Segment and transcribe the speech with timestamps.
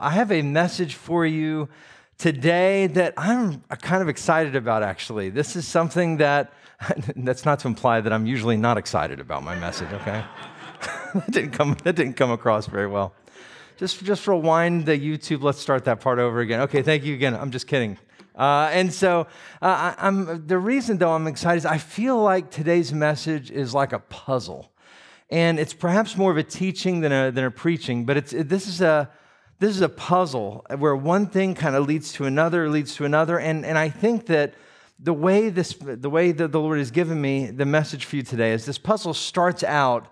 [0.00, 1.68] I have a message for you
[2.18, 5.30] today that I'm kind of excited about, actually.
[5.30, 6.52] This is something that,
[7.16, 10.24] that's not to imply that I'm usually not excited about my message, okay?
[11.14, 13.14] that, didn't come, that didn't come across very well.
[13.76, 15.42] Just, just rewind the YouTube.
[15.42, 16.62] Let's start that part over again.
[16.62, 17.34] Okay, thank you again.
[17.34, 17.96] I'm just kidding.
[18.34, 19.26] Uh, and so,
[19.60, 23.74] uh, I, am the reason though I'm excited is I feel like today's message is
[23.74, 24.70] like a puzzle,
[25.28, 28.04] and it's perhaps more of a teaching than a than a preaching.
[28.04, 29.10] But it's it, this is a
[29.58, 33.38] this is a puzzle where one thing kind of leads to another, leads to another,
[33.38, 34.54] and and I think that
[34.98, 38.22] the way this the way that the Lord has given me the message for you
[38.22, 40.08] today is this puzzle starts out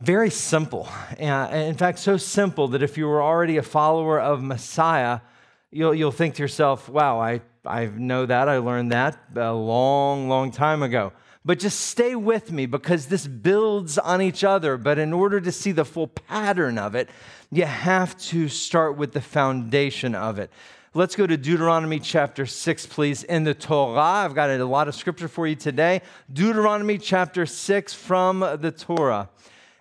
[0.00, 0.88] very simple.
[1.18, 5.20] Uh, in fact, so simple that if you were already a follower of Messiah,
[5.70, 8.48] you'll, you'll think to yourself, wow, I, I know that.
[8.48, 11.12] I learned that a long, long time ago.
[11.46, 14.76] But just stay with me because this builds on each other.
[14.76, 17.08] But in order to see the full pattern of it,
[17.52, 20.50] you have to start with the foundation of it.
[20.92, 23.22] Let's go to Deuteronomy chapter 6, please.
[23.22, 26.02] In the Torah, I've got a lot of scripture for you today.
[26.32, 29.28] Deuteronomy chapter 6 from the Torah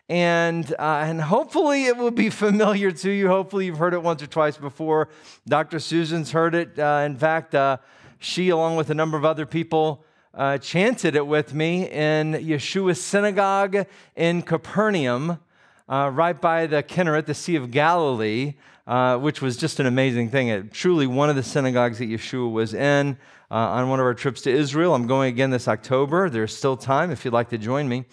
[0.07, 3.27] and, uh, and hopefully it will be familiar to you.
[3.27, 5.09] Hopefully you've heard it once or twice before.
[5.47, 5.79] Dr.
[5.79, 6.77] Susan's heard it.
[6.77, 7.77] Uh, in fact, uh,
[8.19, 10.05] she, along with a number of other people,
[10.35, 15.39] uh, chanted it with me in Yeshua's synagogue in Capernaum,
[15.87, 20.29] uh, right by the Kinneret, the Sea of Galilee, uh, which was just an amazing
[20.29, 20.49] thing.
[20.49, 23.17] It, truly one of the synagogues that Yeshua was in
[23.49, 24.93] on one of our trips to Israel.
[24.93, 26.29] I'm going again this October.
[26.29, 28.05] There's still time if you'd like to join me.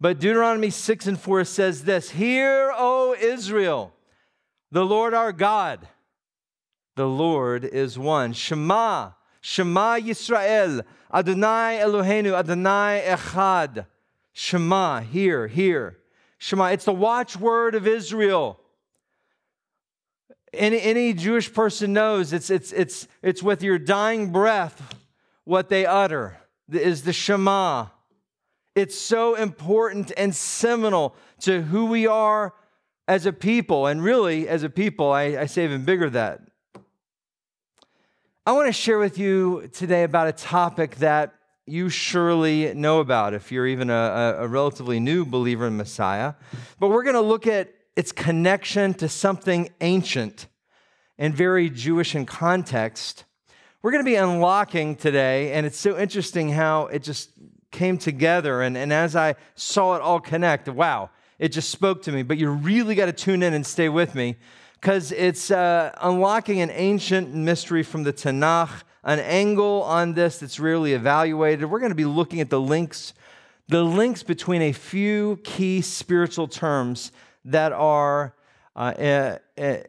[0.00, 3.92] But Deuteronomy 6 and 4 says this Hear, O Israel,
[4.70, 5.88] the Lord our God,
[6.96, 8.32] the Lord is one.
[8.32, 13.86] Shema, Shema Yisrael, Adonai Eloheinu, Adonai Echad.
[14.32, 15.98] Shema, here, here.
[16.38, 18.60] Shema, it's the watchword of Israel.
[20.52, 24.94] Any, any Jewish person knows it's, it's, it's, it's with your dying breath
[25.44, 26.38] what they utter
[26.70, 27.86] is the Shema.
[28.74, 32.54] It's so important and seminal to who we are
[33.08, 33.86] as a people.
[33.86, 36.40] And really, as a people, I, I say even bigger that.
[38.50, 41.34] I want to share with you today about a topic that
[41.66, 46.34] you surely know about if you're even a, a relatively new believer in Messiah.
[46.80, 50.48] But we're going to look at its connection to something ancient
[51.16, 53.22] and very Jewish in context.
[53.82, 57.30] We're going to be unlocking today, and it's so interesting how it just
[57.70, 58.62] came together.
[58.62, 62.24] And, and as I saw it all connect, wow, it just spoke to me.
[62.24, 64.38] But you really got to tune in and stay with me
[64.80, 70.58] because it's uh, unlocking an ancient mystery from the Tanakh, an angle on this that's
[70.58, 71.70] rarely evaluated.
[71.70, 73.12] We're going to be looking at the links,
[73.68, 77.12] the links between a few key spiritual terms
[77.44, 78.34] that are
[78.74, 79.36] uh,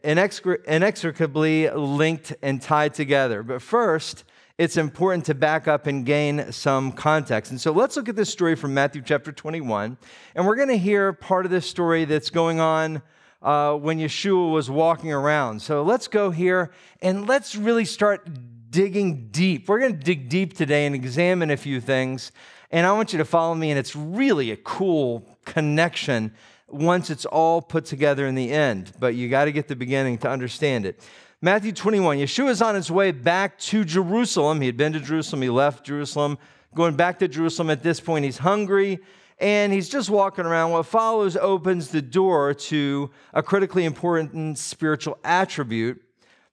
[0.04, 3.44] inextricably linked and tied together.
[3.44, 4.26] But first,
[4.58, 7.52] it's important to back up and gain some context.
[7.52, 9.98] And so let's look at this story from Matthew chapter 21.
[10.36, 13.02] And we're going to hear part of this story that's going on
[13.42, 15.62] uh, when Yeshua was walking around.
[15.62, 16.72] So let's go here
[17.02, 18.28] and let's really start
[18.70, 19.68] digging deep.
[19.68, 22.32] We're going to dig deep today and examine a few things.
[22.72, 26.34] And I want you to follow me, and it's really a cool connection
[26.70, 28.94] once it's all put together in the end.
[28.98, 31.06] But you got to get the beginning to understand it.
[31.42, 34.62] Matthew 21, Yeshua is on his way back to Jerusalem.
[34.62, 36.38] He had been to Jerusalem, he left Jerusalem,
[36.74, 37.70] going back to Jerusalem.
[37.72, 39.00] At this point, he's hungry
[39.42, 40.72] and he's just walking around.
[40.72, 46.02] What follows opens the door to a critically important spiritual attribute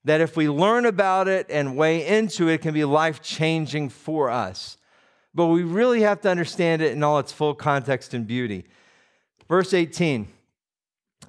[0.04, 4.30] that, if we learn about it and weigh into it, can be life changing for
[4.30, 4.78] us.
[5.34, 8.64] But we really have to understand it in all its full context and beauty.
[9.48, 10.28] Verse 18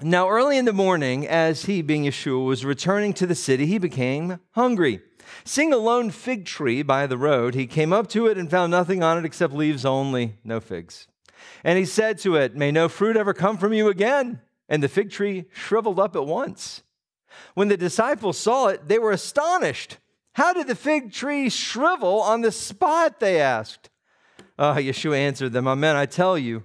[0.01, 3.77] Now, early in the morning, as he, being Yeshua, was returning to the city, he
[3.77, 5.01] became hungry.
[5.43, 8.71] Seeing a lone fig tree by the road, he came up to it and found
[8.71, 11.07] nothing on it except leaves only, no figs.
[11.63, 14.41] And he said to it, May no fruit ever come from you again.
[14.67, 16.83] And the fig tree shriveled up at once.
[17.53, 19.97] When the disciples saw it, they were astonished.
[20.33, 23.19] How did the fig tree shrivel on the spot?
[23.19, 23.89] They asked.
[24.57, 26.63] Uh, Yeshua answered them, Amen, I tell you,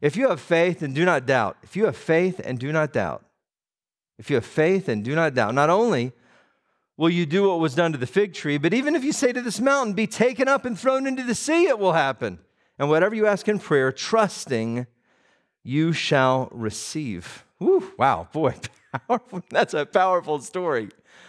[0.00, 2.92] if you have faith and do not doubt, if you have faith and do not
[2.92, 3.24] doubt,
[4.18, 6.12] if you have faith and do not doubt, not only
[6.96, 9.32] will you do what was done to the fig tree, but even if you say
[9.32, 12.38] to this mountain, be taken up and thrown into the sea, it will happen.
[12.80, 14.86] And whatever you ask in prayer, trusting,
[15.62, 17.44] you shall receive.
[17.60, 18.54] Wow, boy,
[19.50, 20.88] that's a powerful story.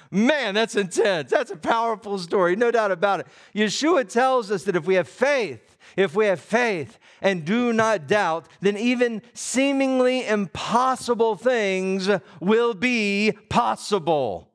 [0.09, 1.29] Man, that's intense.
[1.29, 3.27] That's a powerful story, no doubt about it.
[3.53, 8.07] Yeshua tells us that if we have faith, if we have faith and do not
[8.07, 12.09] doubt, then even seemingly impossible things
[12.39, 14.47] will be possible.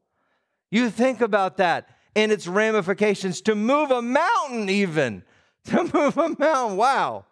[0.70, 5.24] You think about that and its ramifications to move a mountain, even
[5.66, 6.76] to move a mountain.
[6.76, 7.24] Wow.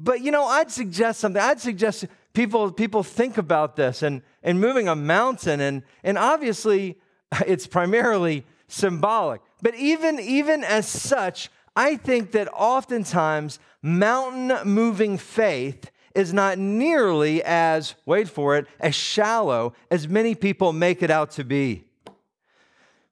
[0.00, 1.40] But you know, I'd suggest something.
[1.40, 6.98] I'd suggest people, people think about this and, and moving a mountain, and, and obviously
[7.46, 9.40] it's primarily symbolic.
[9.62, 17.42] But even, even as such, I think that oftentimes mountain moving faith is not nearly
[17.44, 21.84] as, wait for it, as shallow as many people make it out to be.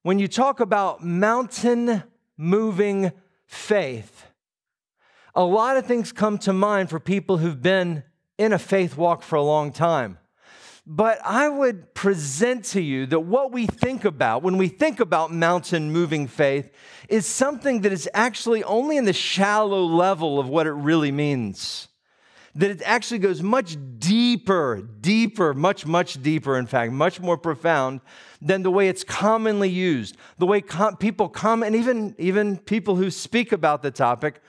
[0.02, 2.02] When you talk about mountain
[2.36, 3.12] moving
[3.46, 4.26] faith,
[5.34, 8.02] a lot of things come to mind for people who've been
[8.38, 10.18] in a faith walk for a long time.
[10.86, 15.32] But I would present to you that what we think about when we think about
[15.32, 16.70] mountain moving faith
[17.08, 21.88] is something that is actually only in the shallow level of what it really means.
[22.56, 28.00] That it actually goes much deeper, deeper, much, much deeper, in fact, much more profound
[28.40, 30.16] than the way it's commonly used.
[30.38, 34.40] The way com- people come, and even, even people who speak about the topic,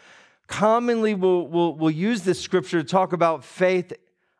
[0.47, 3.91] commonly will, will, will use this scripture to talk about faith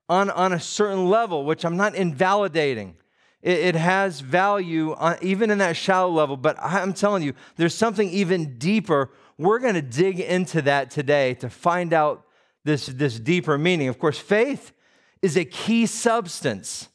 [0.08, 2.96] on, on a certain level, which I'm not invalidating.
[3.42, 7.34] It, it has value on, uh, even in that shallow level, but I'm telling you,
[7.58, 9.12] there's something even deeper.
[9.38, 12.24] We're going to dig into that today to find out
[12.68, 13.88] this, this deeper meaning.
[13.88, 14.74] Of course, faith
[15.22, 16.90] is a key substance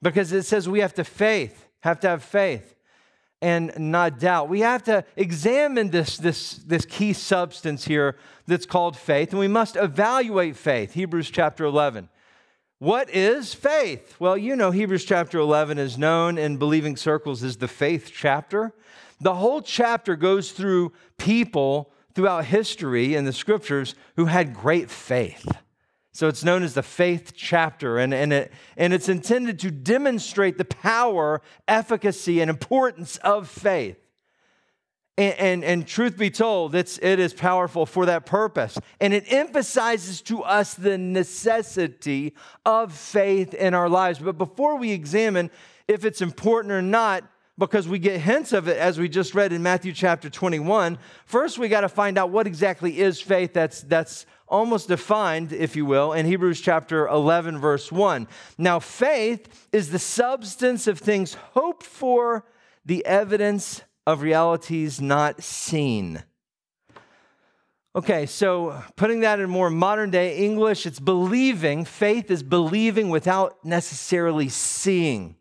[0.00, 2.74] because it says we have to faith, have to have faith
[3.40, 4.48] and not doubt.
[4.48, 8.16] We have to examine this, this, this key substance here
[8.46, 10.94] that's called faith, and we must evaluate faith.
[10.94, 12.08] Hebrews chapter 11.
[12.78, 14.16] What is faith?
[14.18, 18.72] Well, you know, Hebrews chapter 11 is known in believing circles as the faith chapter.
[19.20, 25.46] The whole chapter goes through people throughout history in the scriptures who had great faith.
[26.10, 30.58] So it's known as the faith chapter, and, and, it, and it's intended to demonstrate
[30.58, 33.98] the power, efficacy, and importance of faith.
[35.16, 38.76] And, and, and, truth be told, it's, it is powerful for that purpose.
[39.00, 42.34] And it emphasizes to us the necessity
[42.66, 44.18] of faith in our lives.
[44.18, 45.52] But before we examine
[45.86, 47.22] if it's important or not,
[47.58, 50.96] because we get hints of it as we just read in Matthew chapter 21,
[51.26, 55.74] first we got to find out what exactly is faith that's, that's almost defined, if
[55.74, 58.28] you will, in Hebrews chapter 11, verse 1.
[58.56, 62.46] Now, faith is the substance of things hoped for,
[62.84, 66.22] the evidence of realities not seen.
[67.96, 71.84] Okay, so putting that in more modern day English, it's believing.
[71.84, 75.34] Faith is believing without necessarily seeing.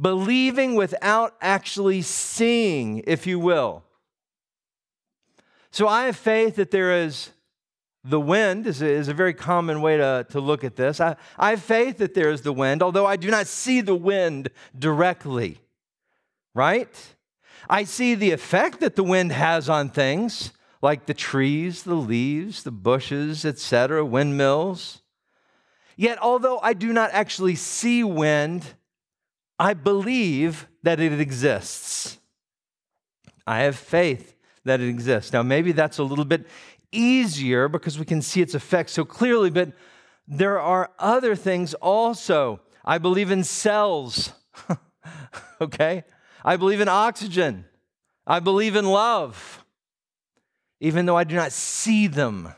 [0.00, 3.84] Believing without actually seeing, if you will.
[5.70, 7.30] So I have faith that there is
[8.04, 11.00] the wind is a, is a very common way to, to look at this.
[11.00, 13.94] I, I have faith that there is the wind, although I do not see the
[13.94, 15.60] wind directly,
[16.54, 17.14] right?
[17.70, 22.64] I see the effect that the wind has on things, like the trees, the leaves,
[22.64, 25.02] the bushes, etc., windmills.
[25.96, 28.74] Yet, although I do not actually see wind,
[29.62, 32.18] I believe that it exists.
[33.46, 35.32] I have faith that it exists.
[35.32, 36.48] Now, maybe that's a little bit
[36.90, 39.70] easier because we can see its effects so clearly, but
[40.26, 42.60] there are other things also.
[42.84, 44.32] I believe in cells,
[45.60, 46.02] okay?
[46.44, 47.64] I believe in oxygen.
[48.26, 49.64] I believe in love,
[50.80, 52.52] even though I do not see them,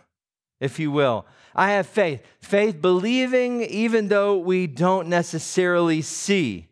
[0.59, 1.27] if you will.
[1.55, 2.23] I have faith.
[2.41, 6.69] Faith believing even though we don't necessarily see.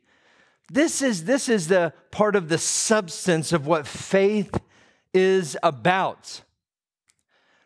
[0.73, 4.59] This is, this is the part of the substance of what faith
[5.13, 6.41] is about.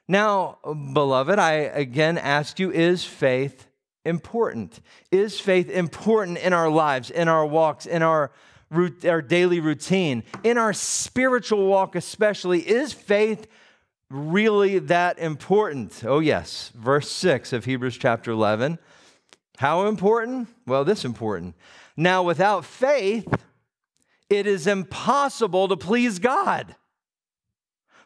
[0.09, 3.69] Now, beloved, I again ask you is faith
[4.05, 4.81] important?
[5.13, 8.33] Is faith important in our lives, in our walks, in our,
[8.73, 12.69] our daily routine, in our spiritual walk, especially?
[12.69, 13.47] Is faith
[14.11, 16.03] really that important?
[16.05, 16.73] Oh, yes.
[16.75, 18.81] Verse 6 of Hebrews chapter 11.
[19.59, 20.49] How important?
[20.67, 21.55] Well, this important.
[21.97, 23.27] Now, without faith,
[24.29, 26.77] it is impossible to please God.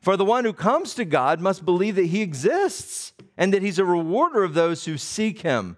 [0.00, 3.78] For the one who comes to God must believe that he exists and that he's
[3.78, 5.76] a rewarder of those who seek him.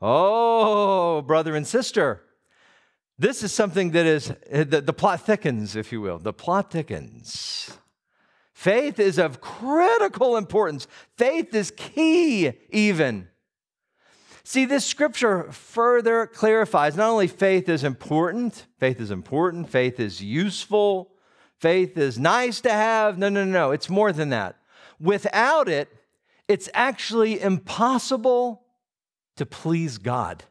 [0.00, 2.22] Oh, brother and sister,
[3.18, 6.18] this is something that is, the, the plot thickens, if you will.
[6.18, 7.76] The plot thickens.
[8.52, 10.86] Faith is of critical importance.
[11.16, 13.28] Faith is key, even.
[14.48, 20.22] See, this scripture further clarifies not only faith is important, faith is important, faith is
[20.22, 21.10] useful,
[21.58, 23.18] faith is nice to have.
[23.18, 24.56] No, no, no, it's more than that.
[24.98, 25.94] Without it,
[26.48, 28.62] it's actually impossible
[29.36, 30.44] to please God.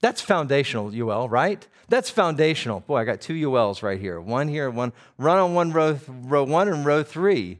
[0.00, 1.68] That's foundational, UL, right?
[1.90, 2.80] That's foundational.
[2.80, 4.18] Boy, I got two ULs right here.
[4.22, 7.58] One here, one run on one row, row one and row three.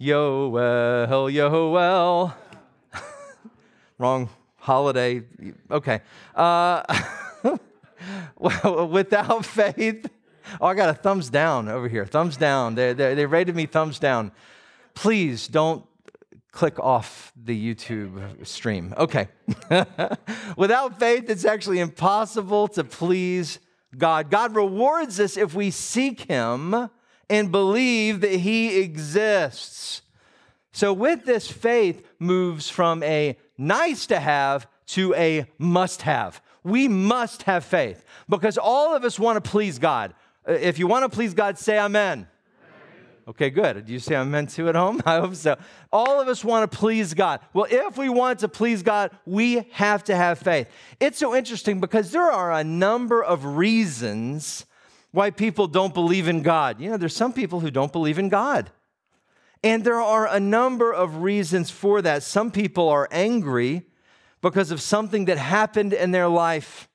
[0.00, 2.32] Yoel, Yoel.
[4.00, 5.22] Wrong holiday.
[5.70, 6.00] Okay.
[6.34, 6.82] Uh,
[8.38, 10.08] well, without faith,
[10.58, 12.06] oh, I got a thumbs down over here.
[12.06, 12.76] Thumbs down.
[12.76, 14.32] They, they, they rated me thumbs down.
[14.94, 15.84] Please don't
[16.50, 18.94] click off the YouTube stream.
[18.96, 19.28] Okay.
[20.56, 23.58] Without faith, it's actually impossible to please
[23.98, 24.30] God.
[24.30, 26.88] God rewards us if we seek Him
[27.28, 30.00] and believe that He exists.
[30.72, 36.42] So, with this, faith moves from a nice to have to a must have.
[36.64, 40.14] We must have faith because all of us want to please God.
[40.48, 42.26] Uh, if you want to please God, say amen.
[43.28, 43.86] Okay, good.
[43.86, 45.00] Do you say amen to at home?
[45.06, 45.56] I hope so.
[45.92, 47.40] All of us want to please God.
[47.52, 50.68] Well, if we want to please God, we have to have faith.
[50.98, 54.66] It's so interesting because there are a number of reasons
[55.12, 56.80] why people don't believe in God.
[56.80, 58.70] You know, there's some people who don't believe in God.
[59.62, 62.22] And there are a number of reasons for that.
[62.22, 63.82] Some people are angry
[64.40, 66.88] because of something that happened in their life.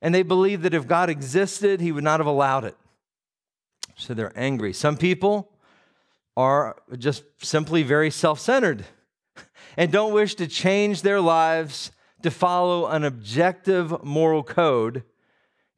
[0.00, 2.76] And they believe that if God existed, He would not have allowed it.
[3.96, 4.72] So they're angry.
[4.72, 5.52] Some people
[6.36, 8.84] are just simply very self centered
[9.76, 11.90] and don't wish to change their lives
[12.22, 15.02] to follow an objective moral code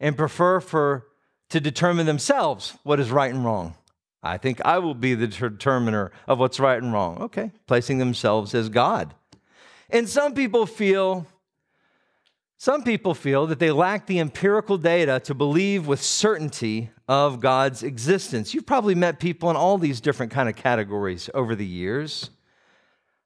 [0.01, 1.07] and prefer for
[1.51, 3.75] to determine themselves what is right and wrong.
[4.23, 7.23] I think I will be the determiner of what's right and wrong.
[7.23, 9.15] Okay, placing themselves as God.
[9.91, 11.27] And some people feel
[12.61, 17.85] some people feel that they lack the empirical data to believe with certainty of God's
[17.85, 18.53] existence.
[18.53, 22.31] You've probably met people in all these different kind of categories over the years.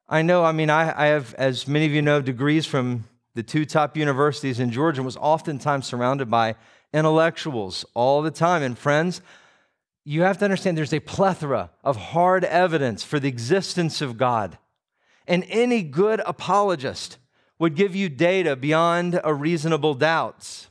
[0.07, 3.43] I know, I mean, I, I have, as many of you know, degrees from the
[3.43, 6.55] two top universities in Georgia and was oftentimes surrounded by
[6.93, 8.63] intellectuals all the time.
[8.63, 9.23] And friends,
[10.05, 14.59] you have to understand there's a plethora of hard evidence for the existence of God.
[15.27, 17.19] And any good apologist
[17.59, 20.67] would give you data beyond a reasonable doubt.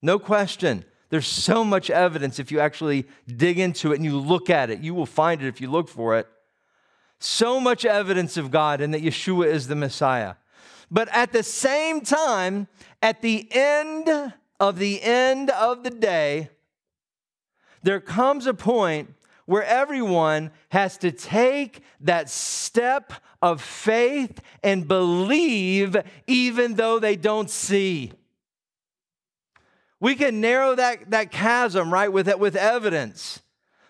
[0.00, 0.84] No question.
[1.08, 4.80] There's so much evidence if you actually dig into it and you look at it.
[4.80, 6.28] You will find it if you look for it.
[7.18, 10.34] So much evidence of God and that Yeshua is the Messiah.
[10.90, 12.68] But at the same time,
[13.02, 14.08] at the end
[14.60, 16.50] of the end of the day,
[17.82, 19.14] there comes a point
[19.46, 25.96] where everyone has to take that step of faith and believe
[26.26, 28.12] even though they don't see.
[29.98, 33.40] We can narrow that, that chasm, right, with, with evidence.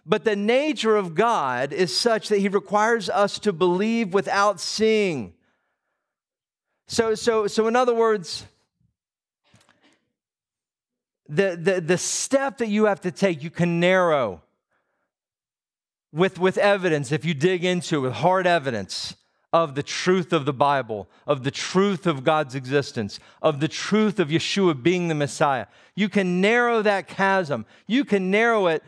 [0.06, 5.35] But the nature of God is such that He requires us to believe without seeing.
[6.88, 8.47] So, so, so in other words,
[11.30, 14.42] the, the, the step that you have to take, you can narrow
[16.12, 19.14] with, with evidence, if you dig into it, with hard evidence
[19.52, 24.18] of the truth of the Bible, of the truth of God's existence, of the truth
[24.18, 25.66] of Yeshua being the Messiah.
[25.94, 27.64] You can narrow that chasm.
[27.87, 28.82] You can narrow it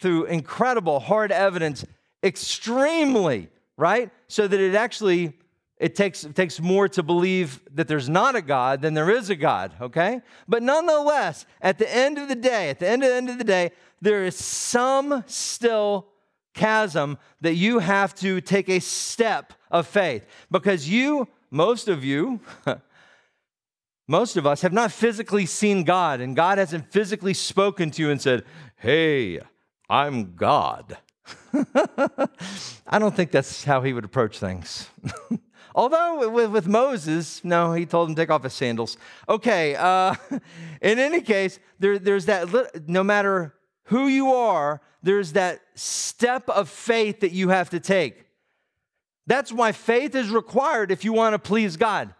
[0.00, 1.84] through incredible hard evidence
[2.22, 4.10] extremely, right?
[4.28, 5.34] So that it actually
[5.78, 9.28] it takes, it takes more to believe that there's not a God than there is
[9.28, 10.20] a God, okay?
[10.46, 13.38] But nonetheless, at the end of the day, at the end of the end of
[13.38, 16.06] the day, there is some still
[16.54, 22.40] chasm that you have to take a step of faith because you, most of you,
[24.08, 28.10] most of us have not physically seen God and God hasn't physically spoken to you
[28.10, 28.44] and said,
[28.76, 29.40] Hey,
[29.90, 30.98] I'm God.
[32.86, 34.88] I don't think that's how he would approach things.
[35.74, 38.96] Although with, with Moses, no, he told him to take off his sandals.
[39.28, 40.14] Okay, uh,
[40.80, 43.54] in any case, there, there's that, no matter
[43.84, 48.24] who you are, there's that step of faith that you have to take.
[49.26, 52.14] That's why faith is required if you want to please God.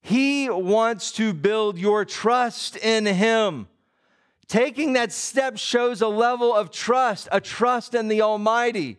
[0.00, 3.68] He wants to build your trust in Him.
[4.46, 8.98] Taking that step shows a level of trust, a trust in the Almighty.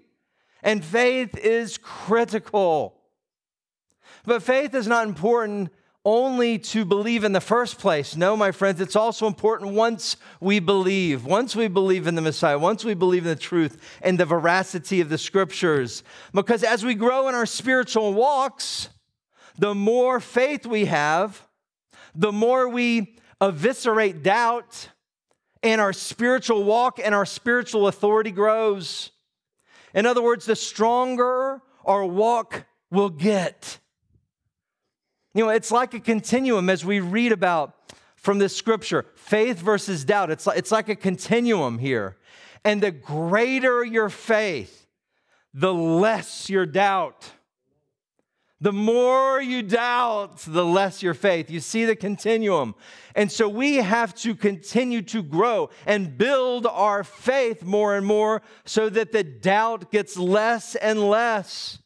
[0.63, 2.94] And faith is critical.
[4.25, 5.71] But faith is not important
[6.03, 8.15] only to believe in the first place.
[8.15, 12.59] No, my friends, it's also important once we believe, once we believe in the Messiah,
[12.59, 16.03] once we believe in the truth and the veracity of the scriptures.
[16.31, 18.89] Because as we grow in our spiritual walks,
[19.57, 21.47] the more faith we have,
[22.13, 24.89] the more we eviscerate doubt,
[25.63, 29.09] and our spiritual walk and our spiritual authority grows.
[29.95, 33.79] In other words, the stronger our walk will get.
[35.35, 37.75] You know, it's like a continuum as we read about
[38.15, 40.31] from this scripture faith versus doubt.
[40.31, 42.15] It's like, it's like a continuum here.
[42.63, 44.87] And the greater your faith,
[45.53, 47.31] the less your doubt.
[48.61, 51.51] The more you doubt, the less your faith.
[51.51, 52.73] You see the continuum.
[53.13, 58.41] And so we have to continue to grow and build our faith more and more
[58.63, 61.79] so that the doubt gets less and less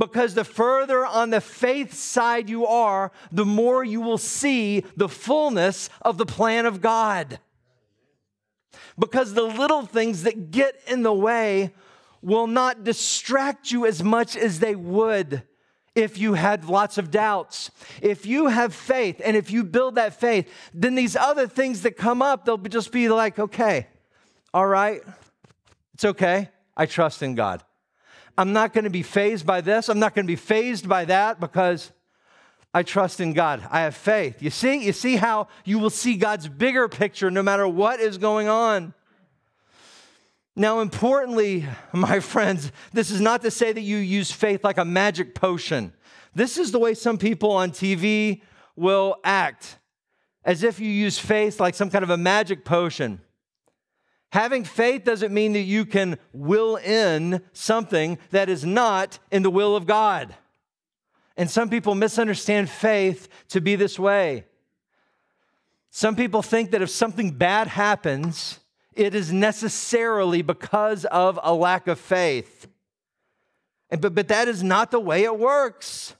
[0.00, 5.10] because the further on the faith side you are, the more you will see the
[5.10, 7.38] fullness of the plan of God.
[8.98, 11.74] Because the little things that get in the way
[12.22, 15.42] will not distract you as much as they would
[15.94, 17.70] if you had lots of doubts.
[18.00, 21.98] If you have faith and if you build that faith, then these other things that
[21.98, 23.86] come up, they'll just be like, okay,
[24.54, 25.02] all right,
[25.92, 26.48] it's okay.
[26.74, 27.62] I trust in God.
[28.36, 29.88] I'm not going to be fazed by this.
[29.88, 31.92] I'm not going to be fazed by that because
[32.72, 33.66] I trust in God.
[33.70, 34.42] I have faith.
[34.42, 38.18] You see, you see how you will see God's bigger picture no matter what is
[38.18, 38.94] going on.
[40.54, 44.84] Now, importantly, my friends, this is not to say that you use faith like a
[44.84, 45.92] magic potion.
[46.34, 48.42] This is the way some people on TV
[48.76, 49.78] will act,
[50.44, 53.20] as if you use faith like some kind of a magic potion.
[54.32, 59.50] Having faith doesn't mean that you can will in something that is not in the
[59.50, 60.34] will of God.
[61.36, 64.44] And some people misunderstand faith to be this way.
[65.90, 68.60] Some people think that if something bad happens,
[68.94, 72.68] it is necessarily because of a lack of faith.
[73.88, 76.14] But, but that is not the way it works.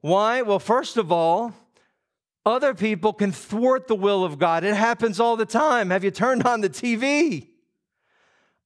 [0.00, 0.42] Why?
[0.42, 1.54] Well, first of all,
[2.44, 4.64] other people can thwart the will of God.
[4.64, 5.90] It happens all the time.
[5.90, 7.48] Have you turned on the TV?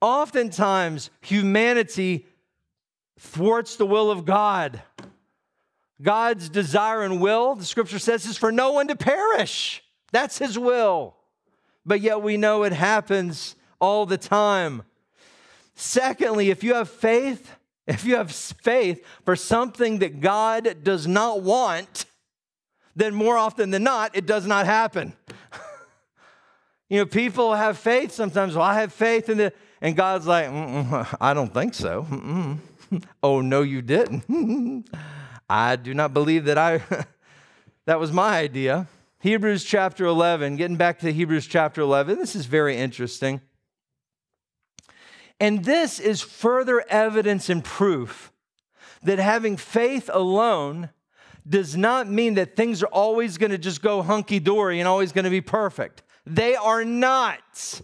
[0.00, 2.26] Oftentimes, humanity
[3.18, 4.82] thwarts the will of God.
[6.00, 9.82] God's desire and will, the scripture says, is for no one to perish.
[10.12, 11.16] That's his will.
[11.84, 14.82] But yet we know it happens all the time.
[15.74, 17.50] Secondly, if you have faith,
[17.86, 22.06] if you have faith for something that God does not want,
[22.96, 25.12] then more often than not, it does not happen.
[26.88, 28.54] you know, people have faith sometimes.
[28.54, 30.48] Well, I have faith in the, and God's like,
[31.20, 32.06] I don't think so.
[32.10, 32.58] Mm-mm.
[33.22, 34.88] oh, no, you didn't.
[35.48, 36.80] I do not believe that I,
[37.84, 38.88] that was my idea.
[39.20, 43.42] Hebrews chapter 11, getting back to Hebrews chapter 11, this is very interesting.
[45.38, 48.32] And this is further evidence and proof
[49.02, 50.88] that having faith alone
[51.48, 55.12] does not mean that things are always going to just go hunky dory and always
[55.12, 56.02] going to be perfect.
[56.26, 57.80] They are not.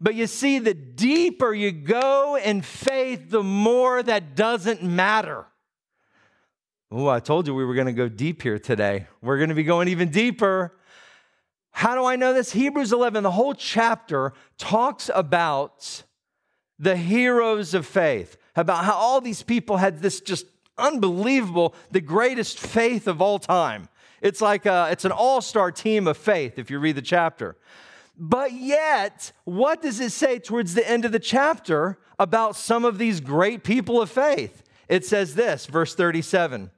[0.00, 5.46] But you see, the deeper you go in faith, the more that doesn't matter.
[6.90, 9.06] Oh, I told you we were going to go deep here today.
[9.22, 10.76] We're going to be going even deeper.
[11.70, 12.52] How do I know this?
[12.52, 16.02] Hebrews 11, the whole chapter talks about
[16.78, 20.46] the heroes of faith, about how all these people had this just
[20.78, 23.88] unbelievable, the greatest faith of all time.
[24.20, 27.56] It's like a, it's an all star team of faith if you read the chapter.
[28.16, 32.98] But yet, what does it say towards the end of the chapter about some of
[32.98, 34.62] these great people of faith?
[34.88, 36.70] It says this, verse 37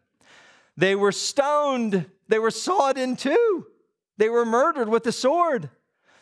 [0.77, 3.67] They were stoned, they were sawed in two,
[4.17, 5.71] they were murdered with the sword.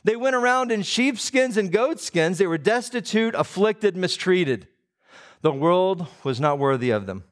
[0.04, 2.38] They went around in sheepskins and goatskins.
[2.38, 4.66] They were destitute, afflicted, mistreated.
[5.42, 7.22] The world was not worthy of them.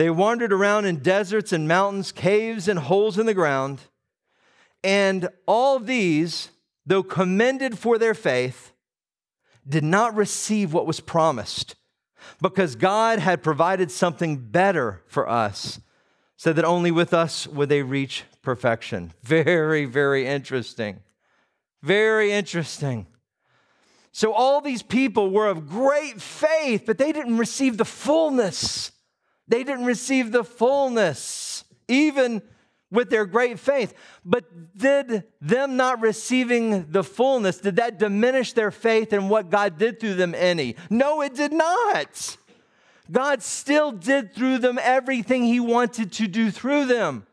[0.00, 3.82] They wandered around in deserts and mountains, caves and holes in the ground.
[4.82, 6.48] And all these,
[6.86, 8.72] though commended for their faith,
[9.68, 11.74] did not receive what was promised
[12.40, 15.80] because God had provided something better for us
[16.34, 19.12] so that only with us would they reach perfection.
[19.22, 21.00] Very, very interesting.
[21.82, 23.06] Very interesting.
[24.12, 28.92] So, all these people were of great faith, but they didn't receive the fullness.
[29.50, 32.40] They didn't receive the fullness, even
[32.88, 33.94] with their great faith.
[34.24, 39.76] But did them not receiving the fullness, did that diminish their faith in what God
[39.76, 40.76] did through them any?
[40.88, 42.36] No, it did not.
[43.10, 47.26] God still did through them everything He wanted to do through them,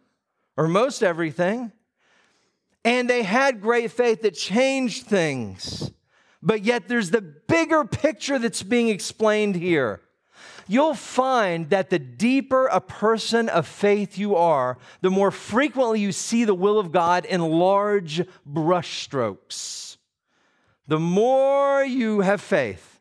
[0.57, 1.71] or most everything.
[2.83, 5.91] And they had great faith that changed things.
[6.41, 10.01] But yet, there's the bigger picture that's being explained here
[10.67, 16.11] you'll find that the deeper a person of faith you are, the more frequently you
[16.11, 19.97] see the will of God in large brushstrokes.
[20.87, 22.99] The more you have faith,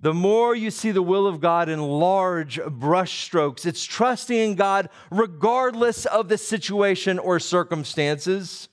[0.00, 3.64] the more you see the will of God in large brushstrokes.
[3.64, 8.68] It's trusting in God regardless of the situation or circumstances.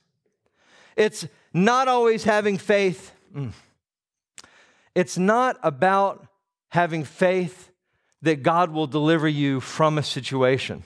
[0.96, 3.12] It's not always having faith.
[3.34, 3.52] Mm.
[4.94, 6.26] It's not about
[6.70, 7.69] having faith
[8.22, 10.84] that God will deliver you from a situation.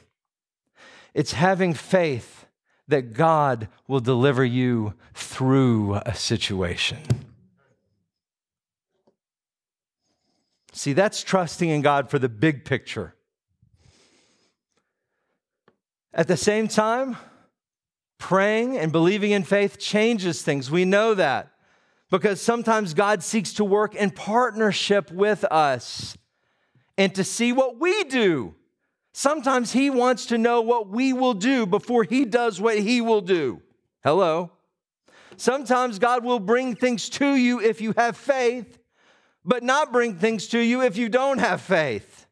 [1.14, 2.46] It's having faith
[2.88, 6.98] that God will deliver you through a situation.
[10.72, 13.14] See, that's trusting in God for the big picture.
[16.12, 17.16] At the same time,
[18.18, 20.70] praying and believing in faith changes things.
[20.70, 21.52] We know that
[22.10, 26.16] because sometimes God seeks to work in partnership with us
[26.96, 28.54] and to see what we do.
[29.12, 33.20] Sometimes He wants to know what we will do before He does what He will
[33.20, 33.62] do.
[34.02, 34.50] Hello.
[35.36, 38.78] Sometimes God will bring things to you if you have faith,
[39.44, 42.26] but not bring things to you if you don't have faith.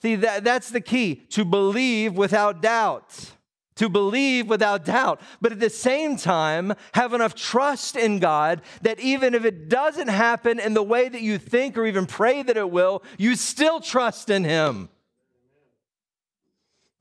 [0.00, 3.32] See, that, that's the key to believe without doubt
[3.76, 9.00] to believe without doubt, but at the same time, have enough trust in God that
[9.00, 12.56] even if it doesn't happen in the way that you think or even pray that
[12.56, 14.88] it will, you still trust in Him.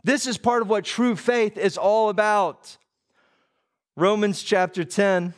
[0.03, 2.77] This is part of what true faith is all about.
[3.95, 5.33] Romans chapter 10.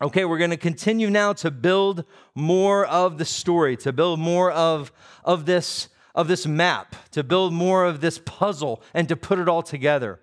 [0.00, 4.50] Okay, we're going to continue now to build more of the story, to build more
[4.50, 4.92] of,
[5.24, 9.48] of this of this map, to build more of this puzzle, and to put it
[9.48, 10.18] all together.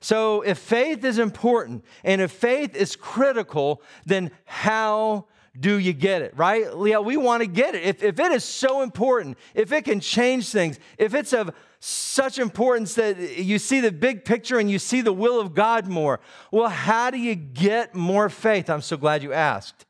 [0.00, 5.26] So, if faith is important and if faith is critical, then how
[5.58, 6.76] do you get it, right?
[6.76, 7.84] Leah, we want to get it.
[7.84, 12.40] If, if it is so important, if it can change things, if it's of such
[12.40, 16.18] importance that you see the big picture and you see the will of God more,
[16.50, 18.68] well, how do you get more faith?
[18.68, 19.86] I'm so glad you asked.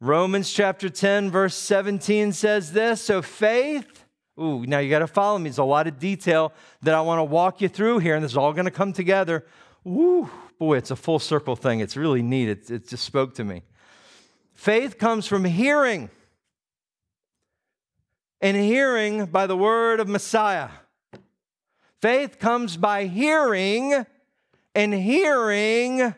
[0.00, 3.95] Romans chapter 10, verse 17 says this So faith
[4.38, 5.44] Ooh, now you got to follow me.
[5.44, 8.32] There's a lot of detail that I want to walk you through here, and this
[8.32, 9.46] is all going to come together.
[9.82, 11.80] Woo, boy, it's a full circle thing.
[11.80, 12.48] It's really neat.
[12.48, 13.62] It, it just spoke to me.
[14.52, 16.10] Faith comes from hearing,
[18.40, 20.68] and hearing by the word of Messiah.
[22.02, 24.04] Faith comes by hearing,
[24.74, 26.14] and hearing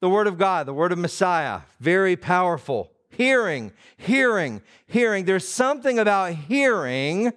[0.00, 1.62] the word of God, the word of Messiah.
[1.80, 5.24] Very powerful hearing, hearing, hearing.
[5.24, 7.32] There's something about hearing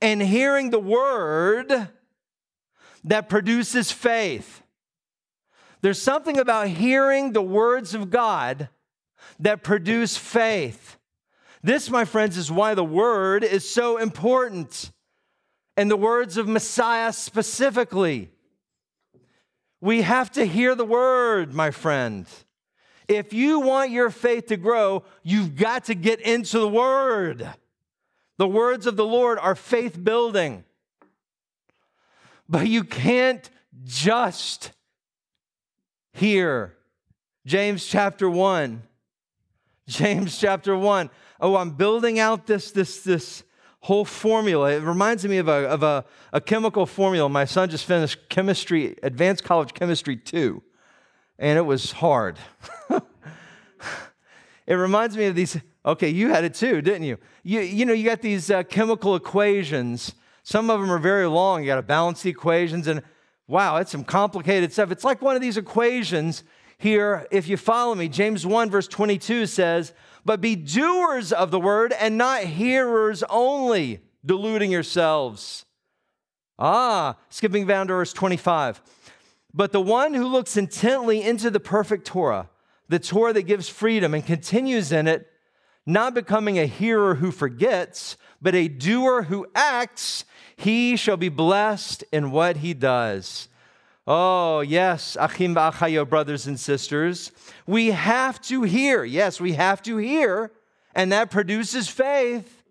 [0.00, 1.88] and hearing the word
[3.04, 4.62] that produces faith.
[5.82, 8.68] There's something about hearing the words of God
[9.38, 10.98] that produce faith.
[11.62, 14.92] This, my friends, is why the word is so important,
[15.76, 18.30] and the words of Messiah specifically.
[19.80, 22.26] We have to hear the word, my friend.
[23.10, 27.44] If you want your faith to grow, you've got to get into the Word.
[28.36, 30.62] The words of the Lord are faith building.
[32.48, 33.50] But you can't
[33.82, 34.70] just
[36.12, 36.76] hear.
[37.44, 38.80] James chapter 1.
[39.88, 41.10] James chapter 1.
[41.40, 43.42] Oh, I'm building out this, this, this
[43.80, 44.70] whole formula.
[44.70, 47.28] It reminds me of a, of a, a chemical formula.
[47.28, 50.62] My son just finished chemistry, advanced college chemistry 2
[51.40, 52.36] and it was hard.
[54.66, 55.58] it reminds me of these.
[55.84, 57.16] Okay, you had it too, didn't you?
[57.42, 60.14] You, you know, you got these uh, chemical equations.
[60.42, 61.62] Some of them are very long.
[61.62, 63.02] You got to balance the equations, and
[63.48, 64.90] wow, it's some complicated stuff.
[64.92, 66.44] It's like one of these equations
[66.76, 67.26] here.
[67.30, 71.94] If you follow me, James 1, verse 22 says, But be doers of the word
[71.98, 75.64] and not hearers only, deluding yourselves.
[76.58, 78.82] Ah, skipping down to verse 25.
[79.52, 82.48] But the one who looks intently into the perfect Torah,
[82.88, 85.26] the Torah that gives freedom and continues in it,
[85.86, 90.24] not becoming a hearer who forgets, but a doer who acts,
[90.56, 93.48] he shall be blessed in what he does.
[94.06, 97.32] Oh, yes, Achim Achayo, brothers and sisters.
[97.66, 99.04] We have to hear.
[99.04, 100.52] Yes, we have to hear,
[100.94, 102.62] and that produces faith.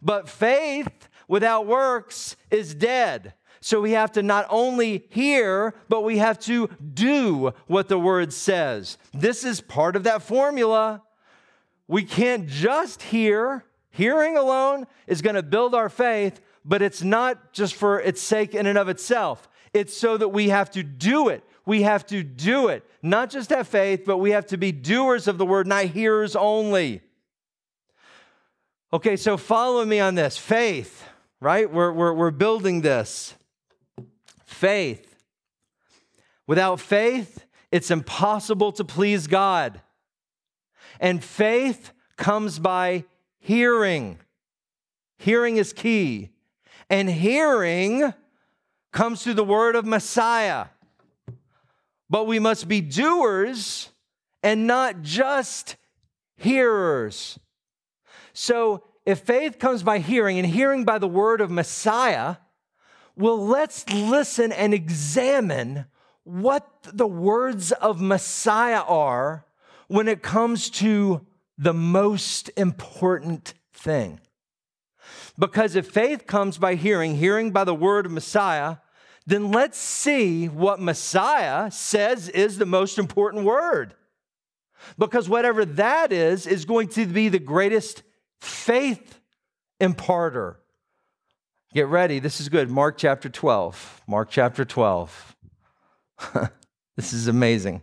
[0.00, 3.34] But faith without works is dead.
[3.60, 8.32] So we have to not only hear, but we have to do what the word
[8.32, 8.98] says.
[9.12, 11.02] This is part of that formula.
[11.86, 13.64] We can't just hear.
[13.90, 18.54] Hearing alone is going to build our faith, but it's not just for its sake
[18.54, 19.48] in and of itself.
[19.72, 21.42] It's so that we have to do it.
[21.66, 22.84] We have to do it.
[23.02, 26.36] Not just have faith, but we have to be doers of the word, not hearers
[26.36, 27.02] only.
[28.92, 30.38] Okay, so follow me on this.
[30.38, 31.04] Faith,
[31.40, 31.70] right?
[31.70, 33.34] We're, we're, we're building this.
[34.48, 35.14] Faith.
[36.46, 39.82] Without faith, it's impossible to please God.
[40.98, 43.04] And faith comes by
[43.38, 44.18] hearing.
[45.18, 46.30] Hearing is key.
[46.88, 48.14] And hearing
[48.90, 50.68] comes through the word of Messiah.
[52.08, 53.90] But we must be doers
[54.42, 55.76] and not just
[56.36, 57.38] hearers.
[58.32, 62.36] So, if faith comes by hearing and hearing by the word of Messiah,
[63.18, 65.86] well, let's listen and examine
[66.22, 69.44] what the words of Messiah are
[69.88, 71.26] when it comes to
[71.58, 74.20] the most important thing.
[75.36, 78.76] Because if faith comes by hearing, hearing by the word of Messiah,
[79.26, 83.94] then let's see what Messiah says is the most important word.
[84.96, 88.04] Because whatever that is, is going to be the greatest
[88.40, 89.18] faith
[89.80, 90.60] imparter.
[91.74, 92.70] Get ready, this is good.
[92.70, 94.00] Mark chapter 12.
[94.06, 95.36] Mark chapter 12.
[96.96, 97.82] this is amazing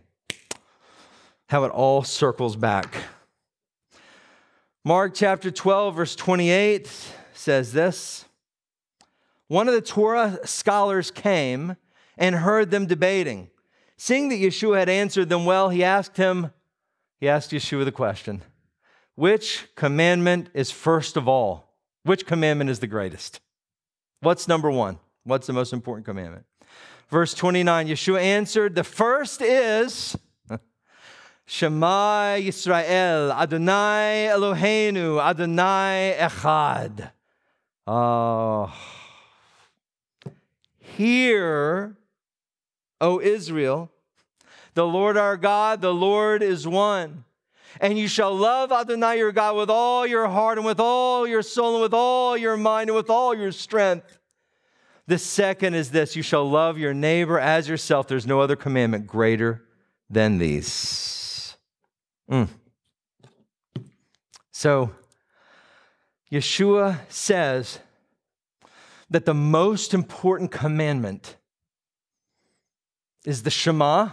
[1.48, 2.96] how it all circles back.
[4.84, 6.90] Mark chapter 12, verse 28
[7.32, 8.24] says this
[9.46, 11.76] One of the Torah scholars came
[12.18, 13.50] and heard them debating.
[13.96, 16.50] Seeing that Yeshua had answered them well, he asked him,
[17.20, 18.42] he asked Yeshua the question,
[19.14, 21.72] which commandment is first of all?
[22.02, 23.40] Which commandment is the greatest?
[24.20, 24.98] What's number one?
[25.24, 26.46] What's the most important commandment?
[27.10, 30.16] Verse 29 Yeshua answered, The first is
[31.46, 37.10] Shema Yisrael, Adonai Eloheinu, Adonai Echad.
[37.86, 38.72] Oh.
[40.78, 41.96] Hear,
[43.00, 43.90] O Israel,
[44.74, 47.25] the Lord our God, the Lord is one.
[47.80, 51.42] And you shall love Adonai your God with all your heart and with all your
[51.42, 54.18] soul and with all your mind and with all your strength.
[55.06, 58.08] The second is this you shall love your neighbor as yourself.
[58.08, 59.64] There's no other commandment greater
[60.10, 61.56] than these.
[62.30, 62.48] Mm.
[64.50, 64.90] So,
[66.32, 67.78] Yeshua says
[69.10, 71.36] that the most important commandment
[73.24, 74.10] is the Shema,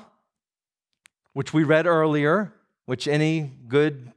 [1.34, 2.54] which we read earlier,
[2.86, 4.12] which any good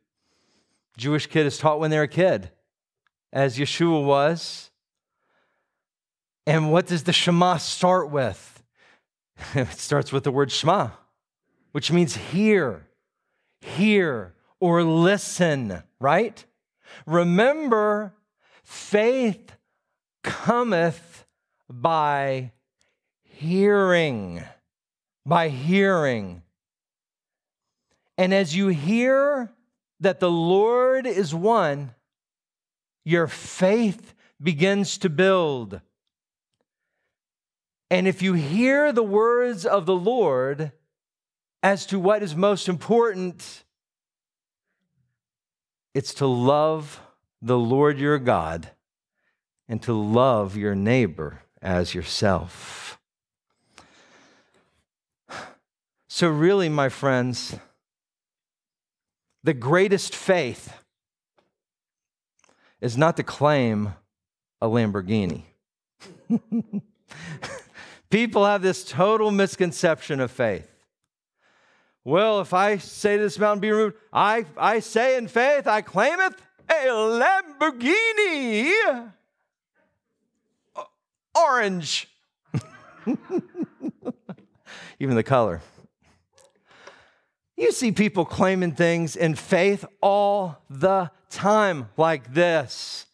[0.97, 2.51] Jewish kid is taught when they're a kid,
[3.33, 4.71] as Yeshua was.
[6.47, 8.63] And what does the Shema start with?
[9.55, 10.91] it starts with the word Shema,
[11.73, 12.87] which means hear
[13.67, 16.45] hear or listen, right?
[17.05, 18.15] Remember,
[18.63, 19.57] faith
[20.23, 21.27] cometh
[21.69, 22.53] by
[23.23, 24.43] hearing,
[25.25, 26.43] by hearing.
[28.19, 29.53] And as you hear
[30.01, 31.95] that the Lord is one,
[33.05, 35.81] your faith begins to build.
[37.91, 40.73] And if you hear the words of the Lord,
[41.63, 43.65] as to what is most important,
[45.95, 47.01] it's to love
[47.41, 48.71] the Lord your God
[49.69, 52.99] and to love your neighbor as yourself.
[56.09, 57.57] So, really, my friends,
[59.47, 60.77] the greatest faith
[62.81, 63.95] is not to claim
[64.61, 65.45] a Lamborghini.
[68.11, 70.69] People have this total misconception of faith.
[72.03, 75.81] Well, if I say to this mountain, be removed, I, I say in faith, I
[75.81, 76.35] claim it
[76.69, 76.89] a
[77.61, 78.73] Lamborghini
[81.37, 82.09] orange.
[84.99, 85.63] Even the color.
[87.57, 93.07] You see people claiming things in faith all the time, like this.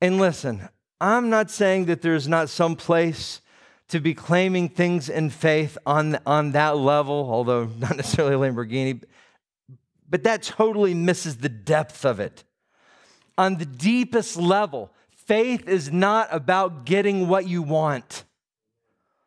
[0.00, 0.68] And listen,
[1.00, 3.40] I'm not saying that there's not some place
[3.88, 9.02] to be claiming things in faith on, on that level, although not necessarily Lamborghini.
[10.08, 12.44] but that totally misses the depth of it.
[13.36, 18.22] On the deepest level, faith is not about getting what you want.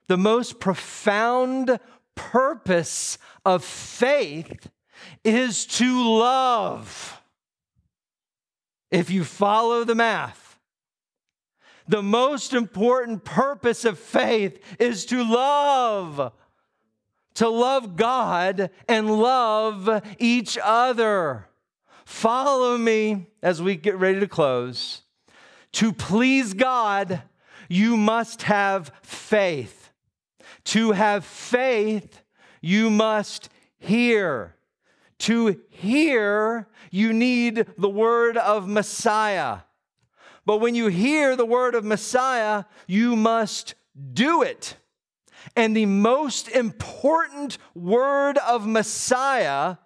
[0.07, 1.77] The most profound
[2.17, 4.69] purpose of faith
[5.23, 7.21] is to love.
[8.91, 10.59] If you follow the math,
[11.87, 16.33] the most important purpose of faith is to love.
[17.35, 21.47] To love God and love each other.
[22.03, 25.03] Follow me as we get ready to close.
[25.73, 27.21] To please God,
[27.69, 29.76] you must have faith.
[30.67, 32.21] To have faith,
[32.61, 33.47] you must
[33.79, 34.55] hear.
[35.19, 39.59] To hear, you need the word of Messiah.
[40.45, 43.75] But when you hear the word of Messiah, you must
[44.13, 44.75] do it.
[45.55, 49.77] And the most important word of Messiah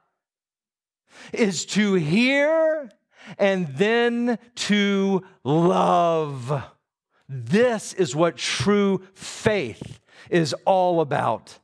[1.32, 2.92] is to hear
[3.38, 6.64] and then to love.
[7.30, 10.01] This is what true faith
[10.32, 11.60] is all about.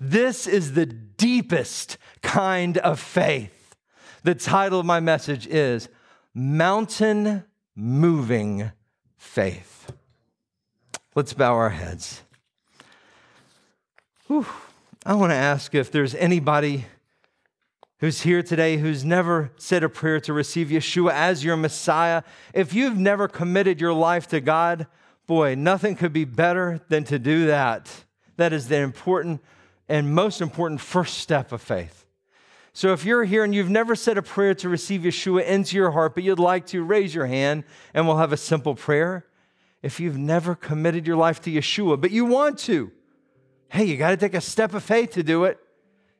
[0.00, 3.76] This is the deepest kind of faith.
[4.24, 5.88] The title of my message is
[6.34, 7.44] Mountain
[7.76, 8.72] Moving
[9.16, 9.92] Faith.
[11.14, 12.22] Let's bow our heads.
[14.26, 14.46] Whew.
[15.04, 16.86] I want to ask if there's anybody
[18.00, 22.22] who's here today who's never said a prayer to receive Yeshua as your Messiah.
[22.52, 24.86] If you've never committed your life to God,
[25.26, 28.04] boy, nothing could be better than to do that.
[28.36, 29.42] That is the important
[29.88, 32.04] and most important first step of faith.
[32.72, 35.92] So if you're here and you've never said a prayer to receive Yeshua into your
[35.92, 39.24] heart, but you'd like to, raise your hand and we'll have a simple prayer.
[39.82, 42.92] If you've never committed your life to Yeshua, but you want to,
[43.70, 45.58] hey, you got to take a step of faith to do it.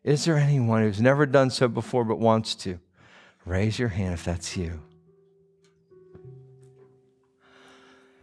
[0.02, 2.78] Is there anyone who's never done so before but wants to?
[3.44, 4.80] Raise your hand if that's you.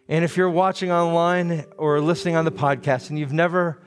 [0.08, 3.83] And if you're watching online or listening on the podcast and you've never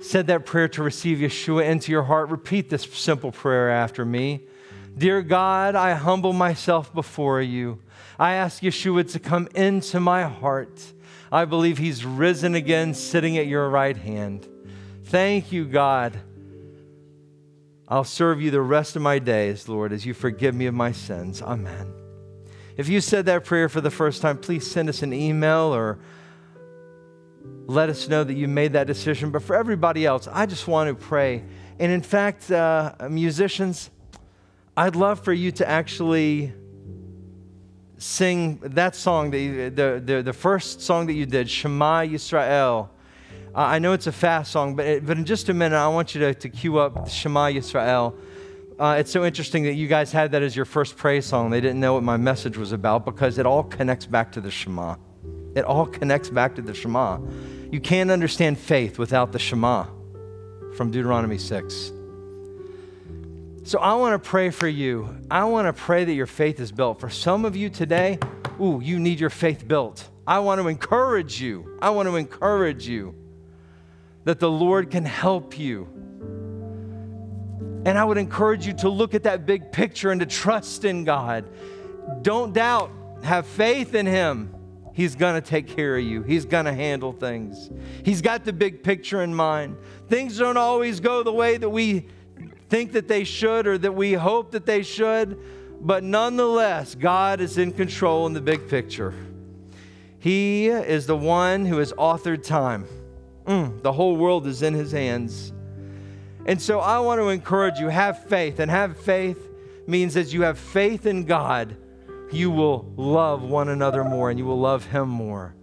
[0.00, 4.42] said that prayer to receive Yeshua into your heart, repeat this simple prayer after me.
[4.96, 7.80] Dear God, I humble myself before you.
[8.18, 10.92] I ask Yeshua to come into my heart.
[11.30, 14.46] I believe he's risen again, sitting at your right hand.
[15.04, 16.18] Thank you, God.
[17.86, 20.92] I'll serve you the rest of my days, Lord, as you forgive me of my
[20.92, 21.40] sins.
[21.40, 21.92] Amen.
[22.76, 25.98] If you said that prayer for the first time, please send us an email or
[27.66, 29.30] let us know that you made that decision.
[29.30, 31.44] But for everybody else, I just want to pray.
[31.78, 33.90] And in fact, uh, musicians,
[34.76, 36.52] I'd love for you to actually
[37.98, 42.88] sing that song, the, the, the, the first song that you did, Shema Yisrael.
[43.54, 45.88] Uh, I know it's a fast song, but, it, but in just a minute, I
[45.88, 48.14] want you to, to cue up Shema Yisrael.
[48.78, 51.50] Uh, it's so interesting that you guys had that as your first praise song.
[51.50, 54.50] They didn't know what my message was about because it all connects back to the
[54.50, 54.94] Shema.
[55.54, 57.18] It all connects back to the Shema.
[57.70, 59.86] You can't understand faith without the Shema
[60.76, 61.92] from Deuteronomy 6.
[63.64, 65.14] So I want to pray for you.
[65.30, 67.00] I want to pray that your faith is built.
[67.00, 68.18] For some of you today,
[68.60, 70.08] ooh, you need your faith built.
[70.26, 71.78] I want to encourage you.
[71.82, 73.14] I want to encourage you
[74.24, 75.88] that the Lord can help you.
[77.84, 81.04] And I would encourage you to look at that big picture and to trust in
[81.04, 81.48] God.
[82.22, 82.90] Don't doubt,
[83.22, 84.54] have faith in Him.
[84.98, 86.24] He's going to take care of you.
[86.24, 87.70] He's going to handle things.
[88.02, 89.76] He's got the big picture in mind.
[90.08, 92.08] Things don't always go the way that we
[92.68, 95.38] think that they should or that we hope that they should,
[95.80, 99.14] but nonetheless, God is in control in the big picture.
[100.18, 102.84] He is the one who has authored time.
[103.46, 105.52] Mm, the whole world is in his hands.
[106.44, 108.58] And so I want to encourage you have faith.
[108.58, 109.48] And have faith
[109.86, 111.76] means that you have faith in God
[112.32, 115.54] you will love one another more and you will love Him more.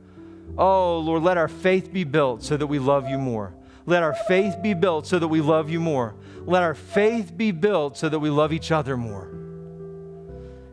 [0.58, 3.54] Oh, Lord, let our faith be built so that we love you more.
[3.86, 6.15] Let our faith be built so that we love you more.
[6.45, 9.32] Let our faith be built so that we love each other more.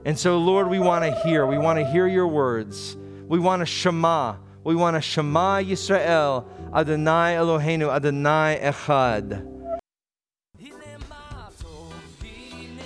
[0.04, 1.46] And so, Lord, we want to hear.
[1.46, 2.96] We want to hear your words.
[3.26, 4.36] We want to Shema.
[4.64, 9.51] We want to Shema Yisrael, Adonai Eloheinu, Adonai Echad.